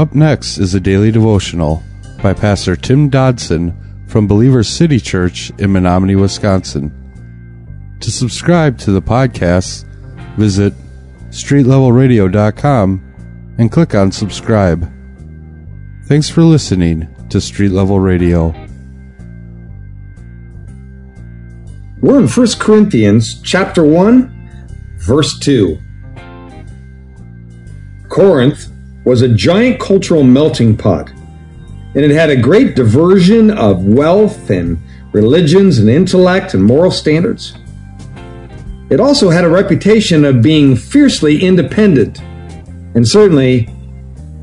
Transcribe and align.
Up 0.00 0.14
next 0.14 0.56
is 0.56 0.74
a 0.74 0.80
daily 0.80 1.10
devotional 1.10 1.82
by 2.22 2.32
Pastor 2.32 2.74
Tim 2.74 3.10
Dodson 3.10 4.06
from 4.08 4.26
Believer 4.26 4.64
City 4.64 4.98
Church 4.98 5.50
in 5.58 5.74
Menomonie, 5.74 6.18
Wisconsin. 6.18 6.90
To 8.00 8.10
subscribe 8.10 8.78
to 8.78 8.92
the 8.92 9.02
podcast, 9.02 9.84
visit 10.38 10.72
streetlevelradio.com 11.28 13.54
and 13.58 13.70
click 13.70 13.94
on 13.94 14.10
subscribe. 14.10 14.90
Thanks 16.06 16.30
for 16.30 16.44
listening 16.44 17.06
to 17.28 17.38
Street 17.38 17.72
Level 17.72 18.00
Radio. 18.00 18.54
We're 22.00 22.20
in 22.20 22.26
1 22.26 22.46
Corinthians 22.58 23.42
chapter 23.42 23.84
1, 23.84 24.96
verse 24.96 25.38
2. 25.40 25.78
Corinth 28.08 28.69
was 29.04 29.22
a 29.22 29.28
giant 29.28 29.80
cultural 29.80 30.22
melting 30.22 30.76
pot, 30.76 31.10
and 31.94 32.04
it 32.04 32.10
had 32.10 32.30
a 32.30 32.36
great 32.36 32.76
diversion 32.76 33.50
of 33.50 33.84
wealth 33.84 34.50
and 34.50 34.78
religions 35.12 35.78
and 35.78 35.88
intellect 35.88 36.54
and 36.54 36.62
moral 36.62 36.90
standards. 36.90 37.56
It 38.90 39.00
also 39.00 39.30
had 39.30 39.44
a 39.44 39.48
reputation 39.48 40.24
of 40.24 40.42
being 40.42 40.76
fiercely 40.76 41.42
independent 41.42 42.20
and 42.94 43.06
certainly 43.06 43.68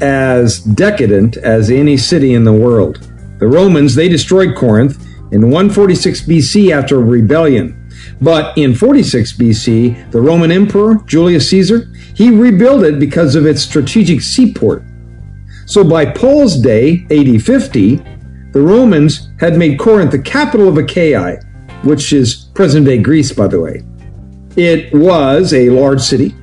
as 0.00 0.58
decadent 0.60 1.36
as 1.36 1.70
any 1.70 1.96
city 1.96 2.34
in 2.34 2.44
the 2.44 2.52
world. 2.52 3.08
The 3.38 3.46
Romans, 3.46 3.94
they 3.94 4.08
destroyed 4.08 4.56
Corinth 4.56 5.00
in 5.32 5.42
146 5.42 6.22
BC 6.22 6.72
after 6.72 6.96
a 6.96 7.04
rebellion. 7.04 7.81
But 8.22 8.56
in 8.56 8.74
46 8.74 9.32
BC, 9.32 10.12
the 10.12 10.20
Roman 10.20 10.52
Emperor, 10.52 11.02
Julius 11.06 11.50
Caesar, 11.50 11.92
he 12.14 12.30
rebuilt 12.30 12.84
it 12.84 13.00
because 13.00 13.34
of 13.34 13.46
its 13.46 13.62
strategic 13.62 14.20
seaport. 14.20 14.84
So 15.66 15.82
by 15.82 16.06
Paul's 16.06 16.60
day, 16.60 17.04
AD 17.10 17.42
50, 17.42 17.96
the 18.52 18.60
Romans 18.60 19.28
had 19.40 19.58
made 19.58 19.78
Corinth 19.78 20.12
the 20.12 20.18
capital 20.20 20.68
of 20.68 20.78
Achaia, 20.78 21.40
which 21.82 22.12
is 22.12 22.34
present 22.54 22.86
day 22.86 22.98
Greece, 22.98 23.32
by 23.32 23.48
the 23.48 23.60
way. 23.60 23.82
It 24.56 24.94
was 24.94 25.52
a 25.52 25.70
large 25.70 26.00
city. 26.00 26.34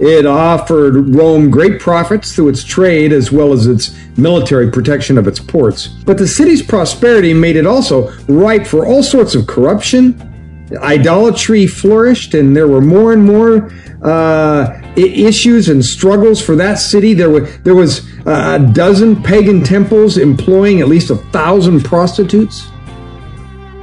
It 0.00 0.26
offered 0.26 1.14
Rome 1.14 1.50
great 1.50 1.80
profits 1.80 2.34
through 2.34 2.48
its 2.48 2.64
trade 2.64 3.12
as 3.12 3.30
well 3.30 3.52
as 3.52 3.66
its 3.66 3.96
military 4.16 4.70
protection 4.70 5.18
of 5.18 5.26
its 5.26 5.38
ports. 5.38 5.88
But 5.88 6.18
the 6.18 6.26
city's 6.26 6.62
prosperity 6.62 7.34
made 7.34 7.56
it 7.56 7.66
also 7.66 8.12
ripe 8.26 8.66
for 8.66 8.86
all 8.86 9.02
sorts 9.02 9.34
of 9.34 9.46
corruption. 9.46 10.27
Idolatry 10.76 11.66
flourished, 11.66 12.34
and 12.34 12.54
there 12.54 12.68
were 12.68 12.80
more 12.80 13.12
and 13.12 13.24
more 13.24 13.72
uh, 14.02 14.82
issues 14.96 15.68
and 15.68 15.84
struggles 15.84 16.40
for 16.42 16.56
that 16.56 16.74
city. 16.74 17.14
There, 17.14 17.30
were, 17.30 17.40
there 17.40 17.74
was 17.74 18.06
a 18.26 18.58
dozen 18.58 19.22
pagan 19.22 19.64
temples 19.64 20.18
employing 20.18 20.80
at 20.80 20.88
least 20.88 21.10
a 21.10 21.16
thousand 21.16 21.84
prostitutes. 21.84 22.68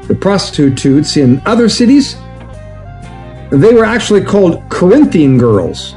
The 0.08 0.16
prostitutes 0.16 1.18
in 1.18 1.42
other 1.46 1.70
cities, 1.70 2.16
they 3.52 3.74
were 3.74 3.86
actually 3.86 4.24
called 4.24 4.62
Corinthian 4.70 5.40
girls 5.40 5.96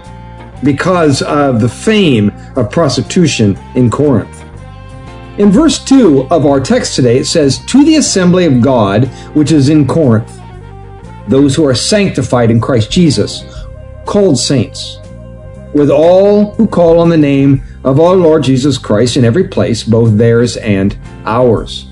because 0.65 1.21
of 1.23 1.61
the 1.61 1.69
fame 1.69 2.33
of 2.57 2.71
prostitution 2.71 3.59
in 3.75 3.91
Corinth. 3.91 4.45
In 5.39 5.53
verse 5.53 5.85
2 5.85 6.29
of 6.31 6.47
our 6.47 6.59
text 6.59 6.97
today, 6.97 7.19
it 7.19 7.27
says, 7.27 7.59
To 7.67 7.85
the 7.85 7.97
assembly 7.97 8.47
of 8.47 8.61
God 8.61 9.05
which 9.35 9.53
is 9.53 9.69
in 9.69 9.87
Corinth, 9.87 10.38
those 11.29 11.55
who 11.55 11.67
are 11.67 11.75
sanctified 11.75 12.51
in 12.51 12.61
Christ 12.61 12.91
Jesus, 12.91 13.45
called 14.07 14.39
saints, 14.39 14.99
with 15.75 15.91
all 15.91 16.55
who 16.55 16.67
call 16.67 16.99
on 16.99 17.09
the 17.09 17.17
name 17.17 17.63
of 17.85 18.01
our 18.01 18.17
Lord 18.17 18.43
Jesus 18.43 18.79
Christ 18.79 19.17
in 19.17 19.25
every 19.25 19.49
place, 19.49 19.85
both 19.85 20.17
theirs 20.17 20.57
and 20.57 20.99
ours. 21.25 21.87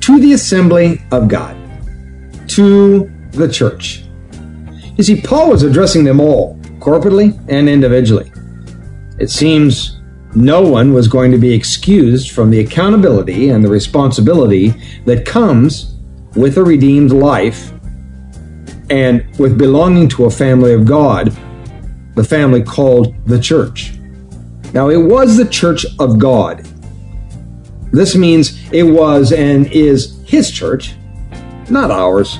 To 0.00 0.20
the 0.20 0.34
assembly 0.34 1.02
of 1.10 1.28
God, 1.28 1.56
to 2.48 3.10
the 3.32 3.50
church. 3.50 4.04
You 4.96 5.04
see, 5.04 5.20
Paul 5.20 5.50
was 5.50 5.62
addressing 5.62 6.04
them 6.04 6.20
all 6.20 6.56
corporately 6.78 7.38
and 7.48 7.68
individually. 7.68 8.30
It 9.18 9.30
seems 9.30 10.00
no 10.34 10.62
one 10.62 10.92
was 10.92 11.08
going 11.08 11.32
to 11.32 11.38
be 11.38 11.52
excused 11.52 12.30
from 12.30 12.50
the 12.50 12.60
accountability 12.60 13.48
and 13.48 13.64
the 13.64 13.68
responsibility 13.68 14.74
that 15.06 15.24
comes 15.24 15.95
with 16.36 16.58
a 16.58 16.62
redeemed 16.62 17.10
life 17.12 17.72
and 18.90 19.26
with 19.38 19.58
belonging 19.58 20.08
to 20.10 20.26
a 20.26 20.30
family 20.30 20.72
of 20.72 20.84
God, 20.84 21.36
the 22.14 22.24
family 22.24 22.62
called 22.62 23.14
the 23.26 23.40
church. 23.40 23.94
Now, 24.72 24.90
it 24.90 24.96
was 24.96 25.36
the 25.36 25.46
church 25.46 25.86
of 25.98 26.18
God. 26.18 26.66
This 27.92 28.14
means 28.14 28.70
it 28.72 28.82
was 28.82 29.32
and 29.32 29.66
is 29.72 30.20
His 30.26 30.50
church, 30.50 30.94
not 31.70 31.90
ours. 31.90 32.38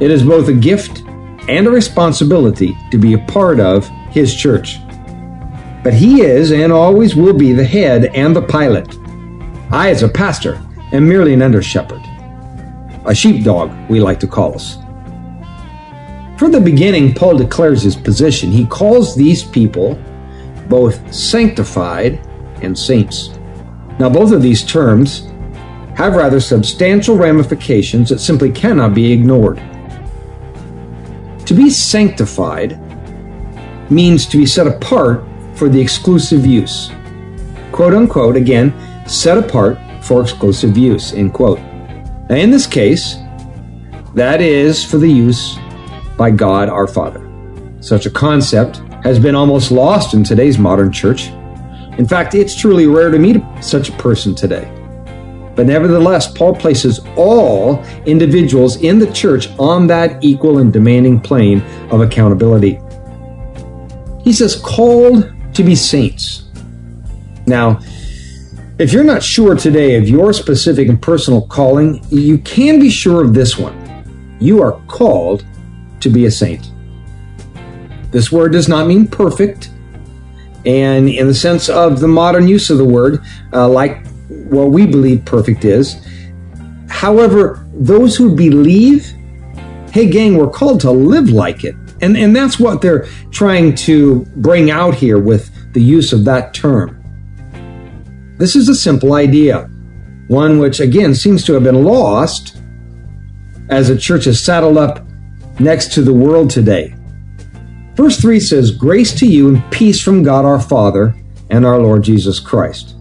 It 0.00 0.10
is 0.10 0.22
both 0.22 0.48
a 0.48 0.52
gift 0.52 1.02
and 1.48 1.66
a 1.66 1.70
responsibility 1.70 2.76
to 2.90 2.98
be 2.98 3.14
a 3.14 3.24
part 3.26 3.60
of 3.60 3.86
His 4.10 4.34
church. 4.34 4.78
But 5.84 5.94
He 5.94 6.22
is 6.22 6.52
and 6.52 6.72
always 6.72 7.14
will 7.14 7.36
be 7.36 7.52
the 7.52 7.64
head 7.64 8.06
and 8.06 8.34
the 8.34 8.42
pilot. 8.42 8.96
I, 9.70 9.90
as 9.90 10.02
a 10.02 10.08
pastor, 10.08 10.60
am 10.92 11.08
merely 11.08 11.34
an 11.34 11.42
under 11.42 11.62
shepherd, 11.62 12.02
a 13.08 13.14
sheepdog, 13.14 13.72
we 13.88 14.00
like 14.00 14.20
to 14.20 14.26
call 14.26 14.54
us. 14.54 14.76
From 16.38 16.52
the 16.52 16.60
beginning, 16.60 17.14
Paul 17.14 17.36
declares 17.38 17.82
his 17.82 17.96
position. 17.96 18.52
He 18.52 18.66
calls 18.66 19.16
these 19.16 19.42
people 19.42 19.98
both 20.68 21.12
sanctified 21.12 22.20
and 22.62 22.78
saints. 22.78 23.30
Now, 23.98 24.08
both 24.08 24.30
of 24.30 24.42
these 24.42 24.62
terms 24.62 25.32
have 25.96 26.14
rather 26.14 26.38
substantial 26.38 27.16
ramifications 27.16 28.10
that 28.10 28.20
simply 28.20 28.52
cannot 28.52 28.94
be 28.94 29.10
ignored. 29.10 29.56
To 31.46 31.54
be 31.54 31.70
sanctified 31.70 32.78
means 33.90 34.26
to 34.26 34.36
be 34.36 34.46
set 34.46 34.66
apart 34.66 35.24
for 35.54 35.68
the 35.68 35.80
exclusive 35.80 36.46
use. 36.46 36.92
Quote 37.72 37.94
unquote, 37.94 38.36
again, 38.36 38.72
set 39.08 39.38
apart 39.38 39.78
for 40.04 40.20
exclusive 40.20 40.76
use, 40.76 41.14
end 41.14 41.32
quote. 41.32 41.58
Now, 42.28 42.36
in 42.36 42.50
this 42.50 42.66
case, 42.66 43.16
that 44.14 44.40
is 44.40 44.84
for 44.84 44.98
the 44.98 45.08
use 45.08 45.56
by 46.16 46.30
God 46.30 46.68
our 46.68 46.86
Father. 46.86 47.24
Such 47.80 48.04
a 48.04 48.10
concept 48.10 48.78
has 49.02 49.18
been 49.18 49.34
almost 49.34 49.70
lost 49.70 50.12
in 50.12 50.24
today's 50.24 50.58
modern 50.58 50.92
church. 50.92 51.28
In 51.98 52.06
fact, 52.06 52.34
it's 52.34 52.54
truly 52.54 52.86
rare 52.86 53.10
to 53.10 53.18
meet 53.18 53.42
such 53.60 53.88
a 53.88 53.92
person 53.92 54.34
today. 54.34 54.70
But 55.56 55.66
nevertheless, 55.66 56.30
Paul 56.30 56.54
places 56.54 57.00
all 57.16 57.82
individuals 58.04 58.76
in 58.82 58.98
the 58.98 59.10
church 59.12 59.48
on 59.58 59.86
that 59.86 60.22
equal 60.22 60.58
and 60.58 60.72
demanding 60.72 61.20
plane 61.20 61.62
of 61.90 62.00
accountability. 62.00 62.78
He 64.22 64.32
says, 64.32 64.54
called 64.54 65.32
to 65.54 65.64
be 65.64 65.74
saints. 65.74 66.44
Now, 67.46 67.80
if 68.78 68.92
you're 68.92 69.04
not 69.04 69.22
sure 69.22 69.56
today 69.56 69.96
of 69.96 70.08
your 70.08 70.32
specific 70.32 70.88
and 70.88 71.02
personal 71.02 71.42
calling, 71.42 72.00
you 72.10 72.38
can 72.38 72.78
be 72.78 72.90
sure 72.90 73.24
of 73.24 73.34
this 73.34 73.58
one. 73.58 73.76
You 74.40 74.62
are 74.62 74.80
called 74.86 75.44
to 76.00 76.08
be 76.08 76.26
a 76.26 76.30
saint. 76.30 76.70
This 78.12 78.30
word 78.30 78.52
does 78.52 78.68
not 78.68 78.86
mean 78.86 79.08
perfect, 79.08 79.70
and 80.64 81.08
in 81.08 81.26
the 81.26 81.34
sense 81.34 81.68
of 81.68 81.98
the 81.98 82.06
modern 82.06 82.46
use 82.46 82.70
of 82.70 82.78
the 82.78 82.84
word, 82.84 83.20
uh, 83.52 83.68
like 83.68 84.06
what 84.28 84.70
we 84.70 84.86
believe 84.86 85.24
perfect 85.24 85.64
is. 85.64 86.06
However, 86.88 87.66
those 87.74 88.16
who 88.16 88.34
believe, 88.34 89.12
hey, 89.92 90.08
gang, 90.08 90.36
we're 90.36 90.50
called 90.50 90.80
to 90.82 90.90
live 90.90 91.30
like 91.30 91.64
it. 91.64 91.74
And, 92.00 92.16
and 92.16 92.34
that's 92.34 92.60
what 92.60 92.80
they're 92.80 93.06
trying 93.32 93.74
to 93.76 94.24
bring 94.36 94.70
out 94.70 94.94
here 94.94 95.18
with 95.18 95.50
the 95.72 95.82
use 95.82 96.12
of 96.12 96.24
that 96.26 96.54
term. 96.54 96.97
This 98.38 98.54
is 98.54 98.68
a 98.68 98.74
simple 98.74 99.14
idea, 99.14 99.68
one 100.28 100.60
which, 100.60 100.78
again, 100.78 101.12
seems 101.14 101.44
to 101.44 101.54
have 101.54 101.64
been 101.64 101.84
lost 101.84 102.62
as 103.68 103.88
the 103.88 103.98
church 103.98 104.28
is 104.28 104.42
saddled 104.42 104.78
up 104.78 105.04
next 105.58 105.92
to 105.94 106.02
the 106.02 106.12
world 106.12 106.48
today. 106.48 106.94
Verse 107.94 108.20
3 108.20 108.38
says, 108.38 108.70
Grace 108.70 109.12
to 109.14 109.26
you 109.26 109.48
and 109.48 109.72
peace 109.72 110.00
from 110.00 110.22
God 110.22 110.44
our 110.44 110.60
Father 110.60 111.16
and 111.50 111.66
our 111.66 111.80
Lord 111.80 112.04
Jesus 112.04 112.38
Christ. 112.38 112.94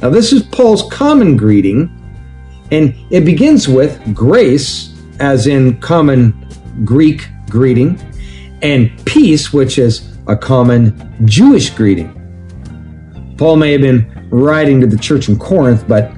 Now, 0.00 0.08
this 0.08 0.32
is 0.32 0.42
Paul's 0.44 0.90
common 0.90 1.36
greeting, 1.36 1.90
and 2.70 2.94
it 3.10 3.26
begins 3.26 3.68
with 3.68 4.14
grace, 4.14 4.94
as 5.20 5.46
in 5.46 5.78
common 5.80 6.48
Greek 6.86 7.28
greeting, 7.50 8.00
and 8.62 8.90
peace, 9.04 9.52
which 9.52 9.78
is 9.78 10.10
a 10.26 10.36
common 10.36 11.14
Jewish 11.26 11.68
greeting. 11.68 12.17
Paul 13.38 13.56
may 13.56 13.70
have 13.70 13.80
been 13.80 14.28
writing 14.30 14.80
to 14.80 14.86
the 14.88 14.98
church 14.98 15.28
in 15.28 15.38
Corinth, 15.38 15.86
but 15.86 16.12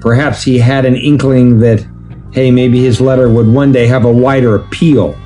perhaps 0.00 0.42
he 0.42 0.58
had 0.58 0.84
an 0.84 0.96
inkling 0.96 1.60
that, 1.60 1.86
hey, 2.32 2.50
maybe 2.50 2.82
his 2.82 3.00
letter 3.00 3.30
would 3.30 3.46
one 3.46 3.70
day 3.70 3.86
have 3.86 4.04
a 4.04 4.12
wider 4.12 4.56
appeal. 4.56 5.16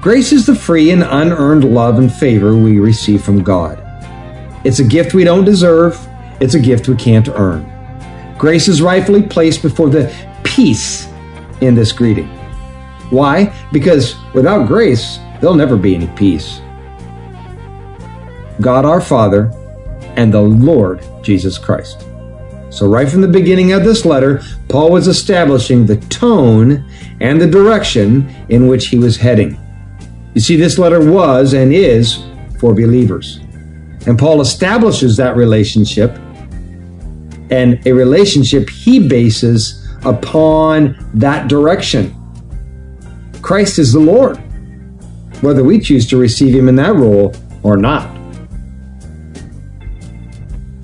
Grace 0.00 0.30
is 0.30 0.46
the 0.46 0.54
free 0.54 0.92
and 0.92 1.02
unearned 1.02 1.64
love 1.64 1.98
and 1.98 2.12
favor 2.12 2.56
we 2.56 2.78
receive 2.78 3.24
from 3.24 3.42
God. 3.42 3.80
It's 4.64 4.78
a 4.78 4.84
gift 4.84 5.12
we 5.12 5.24
don't 5.24 5.44
deserve, 5.44 5.98
it's 6.40 6.54
a 6.54 6.60
gift 6.60 6.86
we 6.86 6.94
can't 6.94 7.28
earn. 7.30 7.68
Grace 8.38 8.68
is 8.68 8.80
rightfully 8.80 9.22
placed 9.22 9.60
before 9.60 9.90
the 9.90 10.14
peace 10.44 11.08
in 11.62 11.74
this 11.74 11.90
greeting. 11.90 12.28
Why? 13.10 13.52
Because 13.72 14.14
without 14.34 14.68
grace, 14.68 15.18
there'll 15.40 15.56
never 15.56 15.76
be 15.76 15.96
any 15.96 16.06
peace. 16.08 16.60
God 18.60 18.84
our 18.84 19.00
Father 19.00 19.50
and 20.16 20.32
the 20.32 20.40
Lord 20.40 21.04
Jesus 21.22 21.58
Christ. 21.58 22.06
So, 22.70 22.88
right 22.88 23.08
from 23.08 23.20
the 23.20 23.28
beginning 23.28 23.72
of 23.72 23.84
this 23.84 24.04
letter, 24.04 24.42
Paul 24.68 24.90
was 24.90 25.06
establishing 25.06 25.86
the 25.86 25.96
tone 26.08 26.90
and 27.20 27.40
the 27.40 27.46
direction 27.46 28.28
in 28.48 28.66
which 28.66 28.88
he 28.88 28.98
was 28.98 29.16
heading. 29.16 29.58
You 30.34 30.40
see, 30.40 30.56
this 30.56 30.76
letter 30.78 31.08
was 31.08 31.54
and 31.54 31.72
is 31.72 32.24
for 32.58 32.74
believers. 32.74 33.38
And 34.06 34.18
Paul 34.18 34.40
establishes 34.40 35.16
that 35.16 35.36
relationship 35.36 36.18
and 37.50 37.86
a 37.86 37.92
relationship 37.92 38.68
he 38.68 39.06
bases 39.06 39.86
upon 40.04 40.96
that 41.14 41.48
direction. 41.48 42.14
Christ 43.40 43.78
is 43.78 43.92
the 43.92 44.00
Lord, 44.00 44.36
whether 45.42 45.62
we 45.62 45.78
choose 45.78 46.08
to 46.08 46.16
receive 46.16 46.54
him 46.54 46.68
in 46.68 46.74
that 46.76 46.94
role 46.94 47.34
or 47.62 47.76
not. 47.76 48.10